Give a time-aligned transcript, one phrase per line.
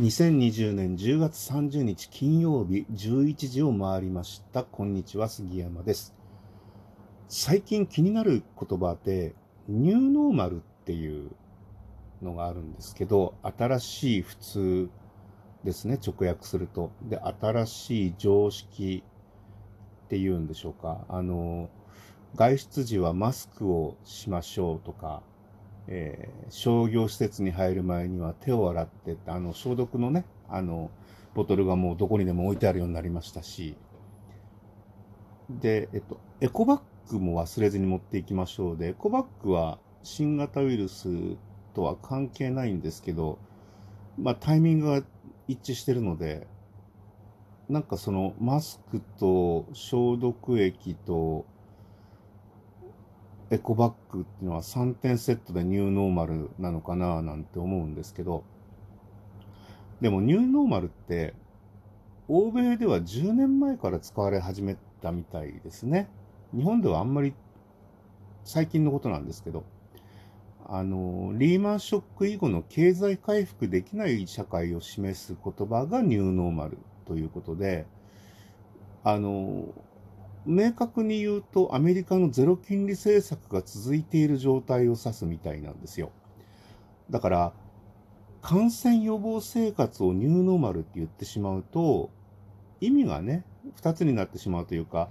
[0.00, 4.64] 2020年10月30日金曜日11時を回りました。
[4.64, 6.14] こんにちは、杉山です。
[7.28, 9.34] 最近気になる言葉で、
[9.68, 11.32] ニューノーマルっていう
[12.22, 14.90] のがあるんですけど、新しい普通
[15.62, 16.90] ですね、直訳すると。
[17.02, 19.04] で、新しい常識
[20.06, 21.04] っていうんでしょうか。
[21.10, 21.68] あの、
[22.34, 25.22] 外出時はマスクをしましょうとか、
[25.88, 30.90] えー、商業施設に入る前には手を洗ってあの消毒のね、あの、
[31.34, 33.76] ボトルがもうどこにでも置いてあるようになりましたし、
[35.48, 36.80] で、えっと、エコバッ
[37.10, 41.08] グも忘れずに持っていきましょうで、エコバッグは新型ウイルス
[41.74, 43.38] とは関係ないんですけど、
[44.18, 45.02] まあタイミングが
[45.48, 46.46] 一致してるので、
[47.68, 51.46] なんかそのマスクと消毒液と
[53.52, 58.44] エコバッグっていうのは3点セットでニューノーマルなのかななんて思うんですけど、
[60.00, 61.34] でもニューノーマルって、
[62.28, 66.08] 欧米では10年前から使われ始めたみたいですね。
[66.54, 67.34] 日本ではあんまり
[68.42, 69.64] 最近のことなんですけど、
[70.66, 77.84] あの、リーマンショック以後の経済回復できない社会を示す言葉がニューノーマルということで、
[79.04, 79.66] あの、
[80.44, 86.10] 明確に言うとアメリカのゼロ金利政策が続いている状態を指すみたいなんですよ。
[87.10, 87.52] だから、
[88.40, 92.10] 感染予防生活をニューノーマルって言ってしまうと、
[92.80, 93.44] 意味がね、
[93.76, 95.10] 二つになってしまうというか、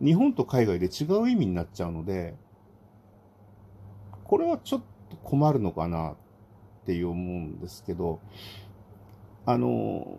[0.00, 2.34] 日本と海外で違う意味になっちゃうので、
[4.24, 6.16] これはちょっと困るのかなっ
[6.86, 8.20] て思うんですけど、
[9.44, 10.18] あの、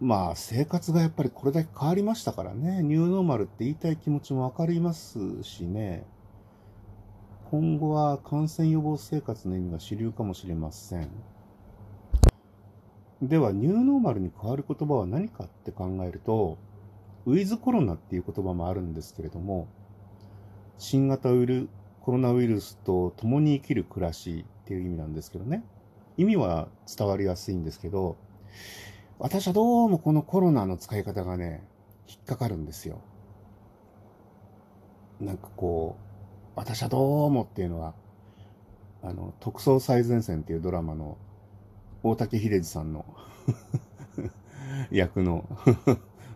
[0.00, 6.04] まあ生活がやっぱりこれだけ変わりましたからね、ニューノーマルって言いたい気持ちもわかりますしね、
[7.50, 11.08] 今後は感染予防生活の意味が主流かもしれません。
[13.22, 16.58] では、ニューノーマルに変わる言葉は何かって考えると、
[17.24, 19.68] ウィズコロナっていう言葉もあるんですけれども、
[20.76, 21.68] 新型ウイル
[22.02, 25.64] コロナウイルスと共に生きる暮らしっていう意味なんですけどね。
[26.18, 28.16] 意味は伝わりやすいんですけど、
[29.18, 31.66] 私はどうもこのコロナの使い方がね、
[32.06, 33.00] 引っかかるんですよ。
[35.20, 37.94] なんかこう、私はどうもっていうのは、
[39.02, 41.16] あの、特捜最前線っていうドラマの
[42.02, 43.06] 大竹秀治さんの
[44.90, 45.48] 役の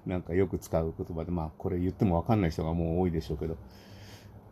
[0.06, 3.58] なんかよく使う言葉で、まあこれ言ってもわかんない人がもう多いでしょうけど、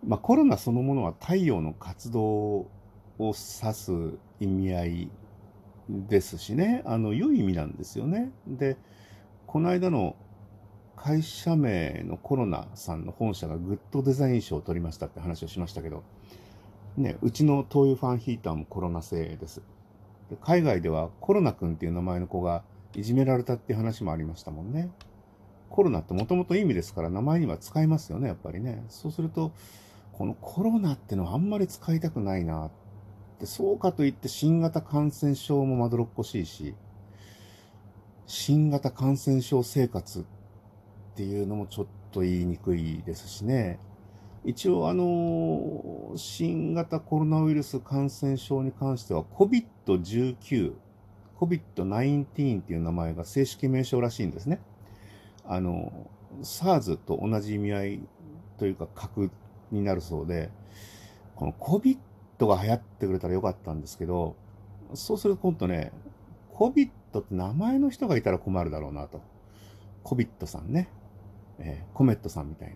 [0.06, 2.68] まあコロナそのものは太陽の活動を
[3.18, 3.92] 指す
[4.38, 5.10] 意味合い
[5.88, 8.31] ですしね、あの、良い意味なんですよね。
[8.47, 8.76] で、
[9.47, 10.16] この間の
[10.97, 16.03] 会社名のコロナさんの本社がグッドデザイン賞を取りましたって話をしましたけど、
[16.97, 19.62] ね、うちの灯油ファンヒーターもコロナ製です。
[20.28, 22.62] で海外ではコロナ君っていう名前の子が
[22.94, 24.91] いじめられたって話もありましたもんね。
[25.70, 28.84] コロナってもともと意味ですから名前には使いますよね、やっぱりね。
[28.88, 29.53] そうすると、
[30.12, 32.70] このコロナってのはあんまり使いたくないなっ
[33.38, 36.75] で、そうかといって新型感染症もまどろっこしいし、
[38.26, 40.25] 新型感染症生活っ
[41.15, 43.78] ていうのもちょっと言いにくいですしね。
[44.44, 50.75] 一応あの、新型コロナウイルス感染症に関しては COVID-19、
[51.41, 54.60] COVID-19 っていう名前が正式名称らしいんですね。
[55.44, 56.10] あの、
[56.43, 58.00] SARS と同じ意味合い
[58.59, 59.31] というか格
[59.70, 60.50] になるそうで、
[61.37, 61.99] この COVID
[62.38, 64.37] トが流行ってくれたらよかったんですけど、
[64.94, 65.93] そうすると今度ね、
[66.53, 69.21] コビットって名前の人がいたら困るだろうなと。
[70.03, 70.88] コビットさんね。
[71.59, 72.75] えー、コメットさんみたいな。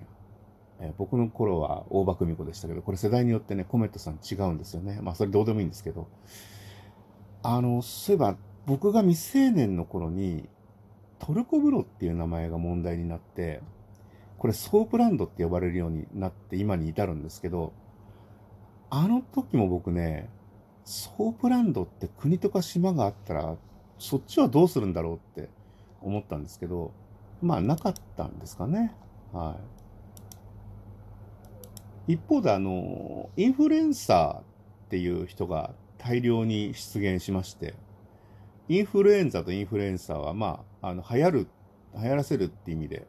[0.81, 4.99] えー、僕の頃は大場久美子でしたけど、これ世代によってね、コメットさん違うんですよね。
[5.00, 6.09] まあそれどうでもいいんですけど。
[7.43, 8.37] あの、そういえば
[8.67, 10.49] 僕が未成年の頃に、
[11.19, 13.62] トルコ風呂っていう名前が問題になって、
[14.39, 17.73] これソープランドって呼ばれるようになって今に至るんですけど、
[18.94, 20.28] あの時も僕ね、
[20.84, 23.56] ソープランドって国とか島があったら、
[23.98, 25.49] そっちはどうするんだろうって
[26.02, 26.93] 思ったんですけど、
[27.40, 28.94] まあなかったんですかね。
[29.32, 29.56] は
[32.06, 32.12] い。
[32.12, 34.44] 一方であの、インフルエンサーっ
[34.90, 37.72] ていう人が大量に出現しまして、
[38.69, 41.46] インフルエンザとインフルエンサーはまあ、あの、流行る、
[41.96, 43.06] 流行らせるって意味で、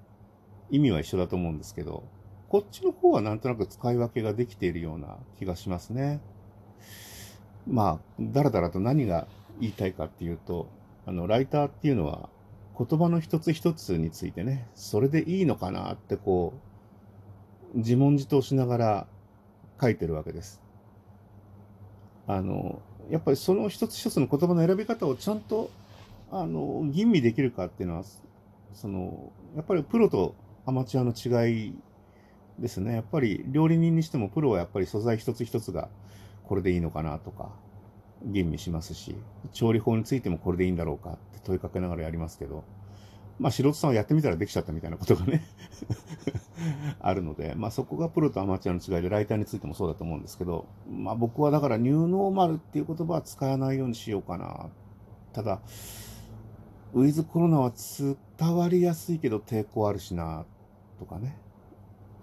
[0.72, 2.06] 意味は一緒だと思うんですけど、
[2.54, 6.22] こっちの方はなんとなく使い分けができているような気がしますね。
[7.66, 9.26] まあ、だらだらと何が
[9.60, 10.68] 言いたいかっていうと、
[11.08, 12.30] あの、ライターっていうのは
[12.78, 16.54] 言葉の一つ一つについてね、それでいいのかなってこ
[17.74, 19.08] う、自問自答しながら
[19.82, 20.62] 書いてるわけです。
[22.28, 25.72] あの、やっぱりその一つ一つの言葉の選び方をちゃんと
[26.32, 28.04] あの、吟味できるかっていうのは、
[28.76, 30.36] その、やっぱりプロと
[30.68, 31.74] アマチュアの違い
[32.60, 32.94] ですね。
[32.94, 35.90] やっぱり料理人にしてもプロはやっぱり素材一つ一つが
[36.44, 37.52] これでいいのかなとか、
[38.26, 39.16] 吟味しますし、
[39.52, 42.64] 調理法についてもこれでいいんだろうかって問いかけながらやりますけど、
[43.40, 45.44] まあ素人さんはやってみたらできちゃったみたいなことがね
[47.02, 54.70] あるので、まあそこがプロとアマチュアの違いで、ライターについてもそうだと思うんですけど、まあ僕はだからニューノーマルっていう言葉は使わないようにしようかな。
[55.34, 55.62] ただ、
[56.94, 57.74] ウィズコロナは
[58.40, 60.46] 伝わりやすいけど抵抗あるしな、
[61.00, 61.43] とかね。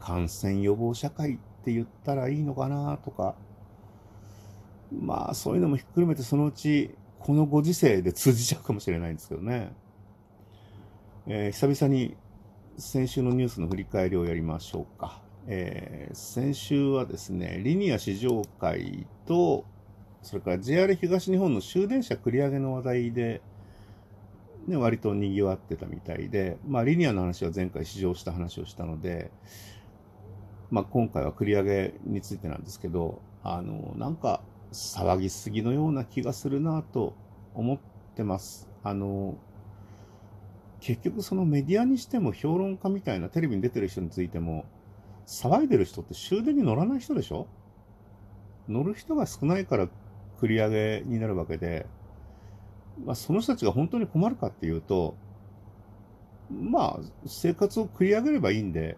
[0.01, 3.37] 感染予防社会って言ったらいいのかな、とか。
[4.91, 9.73] まあそういうのもひっくるめてそのうちこのご時世で通じちゃうかもしれないんですけどね。
[11.27, 12.17] えー、久々に
[12.77, 15.23] 先週のニュースの振り返りをやりましょうか。
[15.47, 19.65] えー、先週はですね、リニア試乗会と、
[20.23, 23.43] それから JR 東日本の終電車繰り上げの話題で、
[24.67, 29.31] ね、割と賑わってたみたいで、まあ、リニアの話は前回試乗した話をしたので、
[30.71, 37.15] まあ、今回は繰り上げについてなんですけど、あの、なんか、騒ぎすぎのような気がするなと
[37.55, 37.79] 思っ
[38.15, 38.69] てます。
[38.85, 39.37] あの、
[40.79, 44.65] 結局そのメディアにしても評論家みたいなテレビに出てる人についても、
[45.27, 47.47] 騒いでる人って終電に乗らない人でしょ？
[48.69, 49.89] 乗る人が少ないから
[50.41, 51.87] 繰り上げになるわけで、
[53.05, 55.17] まあ、その人たちが本当に困るかっていうと、
[56.51, 58.97] まあ、生活を繰り上げればいいんで、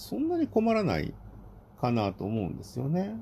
[0.00, 1.12] そんなに困らない
[1.78, 3.14] かなと思うんですよね。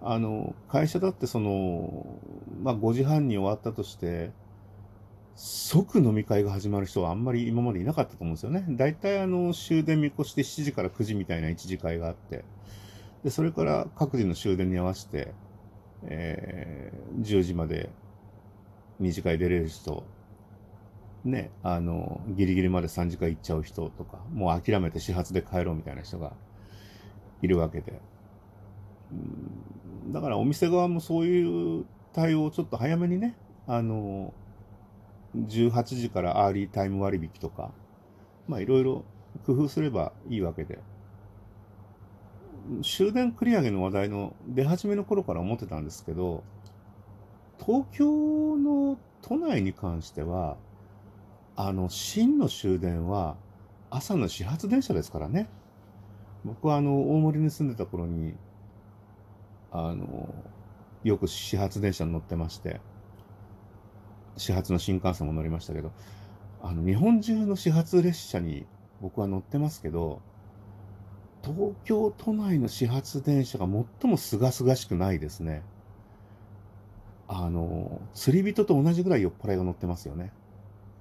[0.00, 2.18] あの、会社だってその、
[2.62, 4.32] まあ5時半に終わったとして、
[5.36, 8.64] 即飲み会が始まる人はあんまり今までいなかったと思うんですよね。
[8.70, 12.44] 大体あの終電見越して7時から9時みたいな1次会があって、
[13.24, 15.34] で、それから各自の終電に合わせて、
[16.04, 17.90] えー、10時まで
[19.00, 20.04] 2次会出れる人、
[21.24, 26.32] ね、あの、ギリギリまで3次会行っちゃう人とか、もう諦めて始発で帰ろうみたいな人が
[27.40, 28.00] いるわけで。
[30.08, 33.36] だからお店側もそういう対応をちょっと早めにね、
[33.66, 34.34] あの、
[35.34, 37.72] 18時からアーリータイム割引とか、
[38.46, 39.04] まあいろいろ
[39.46, 40.78] 工夫すればいいわけで。
[42.82, 46.42] 終電繰り上げの話題の出始めの頃から思ってたんですけど、
[47.58, 50.56] 東京の都内に関しては、
[51.56, 53.36] あの、真の終電は
[53.90, 55.48] 朝の始発電車ですからね。
[56.44, 58.34] 僕はあの、大森に住んでた頃に、
[59.70, 60.34] あの、
[61.04, 62.80] よく始発電車に乗ってまして、
[64.36, 65.92] 始発の新幹線も乗りましたけど、
[66.60, 68.66] あの、日本中の始発列車に
[69.00, 70.22] 僕は乗ってますけど、
[71.44, 73.70] 東京都内の始発電車が最
[74.10, 75.62] も清々しくないですね。
[77.28, 80.32] あの、釣り人と同じぐらい酔っ払いが乗ってますよね。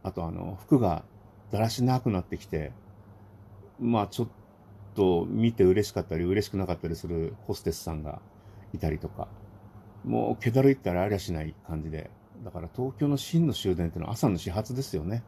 [0.03, 1.03] あとあの、服が
[1.51, 2.71] だらしなくなってきて、
[3.79, 4.27] まあちょっ
[4.95, 8.21] と見て嬉しかったり嬉しくなかったりするホステスさんが
[8.73, 9.27] いたりとか、
[10.03, 12.09] もう気だるいったらありゃしない感じで、
[12.43, 15.23] だから東京の真の終電っていうのは朝の始発ですよね。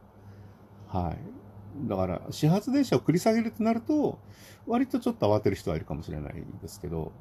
[0.88, 1.88] はい。
[1.88, 4.18] だから始発電車を繰り下げるとなると、
[4.66, 7.12] 割とちょっと慌てる人はいるかもしれないですけど、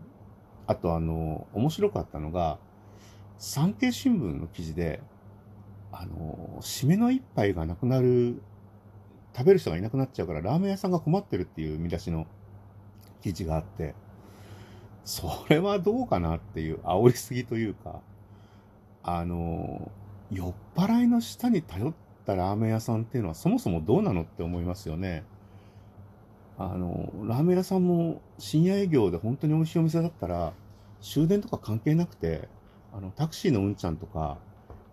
[0.68, 2.60] あとあの、面白かったのが、
[3.38, 5.02] 産経新聞の記事で、
[5.98, 8.42] あの、締めの一杯がなくなる、
[9.34, 12.28] 食べる人がいなくなっちゃうからラーメン屋さんが困ってるっていう見出しの
[13.22, 13.96] 記事があって、
[15.06, 18.02] それはどうかなっていう煽りすぎというか、
[19.04, 19.90] あの、
[20.32, 21.94] 酔っ払いの下に頼っ
[22.26, 25.24] たラーメン屋さんっていうのはそもそもどうなのって思いますよね。
[26.58, 30.52] あの、ラーメン屋さんも深夜営業で本当に美味しいお店だったら、
[31.00, 32.50] 終電とか関係なくて、
[32.94, 34.40] あの、タクシーのうんちゃんとか、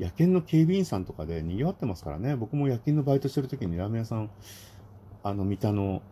[0.03, 2.35] 夜勤の警備員さんとかで賑わってますからね。
[2.35, 4.31] 僕も夜勤のバイトしてる時にラーメン屋さん、
[5.23, 6.03] あの、三田の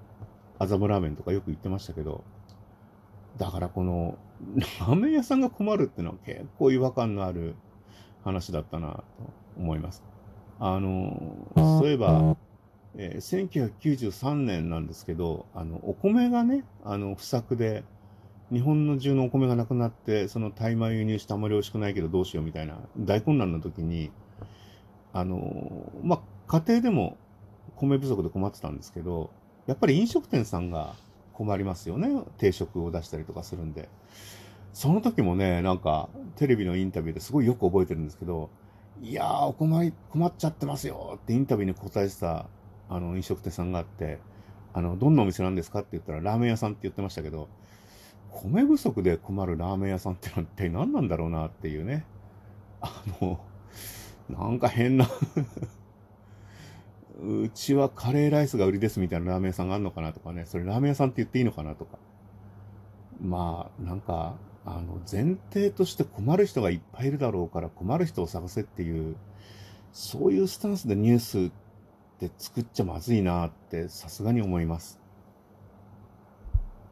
[0.60, 2.22] 麻布ラーメンとかよく行ってましたけど、
[3.36, 4.16] だからこの、
[4.56, 7.56] ラーメン屋さんが困るっていうのは結構違和感のある
[8.22, 9.04] 話だったなと
[9.56, 10.04] 思います。
[10.60, 12.36] あの、そういえば、
[12.94, 17.82] えー、1993年なんですけど、あの、お米がね、あの、不作で、
[18.52, 24.10] 日本の中のお米がなくなって、その大米輸入してあまり美味しくないけどどうしようみたいな大混乱の時に、
[25.12, 27.16] あの、まあ、家庭でも
[27.76, 29.30] 米不足で困ってたんですけど、
[29.66, 30.94] やっぱり飲食店さんが
[31.32, 32.08] 困りますよね。
[32.38, 33.88] 定食を出したりとかするんで。
[34.72, 38.50] その時もね、なんか、テレビのインタビューですごいよく覚えてるんですけど、
[39.02, 42.46] いやー、お困り、困っちゃってますよってインタビューに答えてた、
[42.88, 44.18] あの、飲食店さんがあって、
[44.72, 47.48] あの、どんなお店なんですかって言ったら、ラーメン屋さんって言ってましたけど、
[48.32, 52.04] 米不足で困るラーメン屋さんってのは一体何なんだろうなっていうね。
[52.80, 53.40] あの、
[54.28, 55.06] なんか変な
[57.22, 61.98] うちはカレーライスが売りですみたいなラーメン屋さんがあるのかなとかね、それラーメン屋さんって言っていいのかなとか。
[63.20, 69.16] まあ、なんか、あの、前提として困る人がいっぱいいるだろうから困る人を探せっていう、
[69.92, 71.50] そういうスタンスでニュースっ
[72.18, 74.99] て作っちゃまずいなってさすがに思います。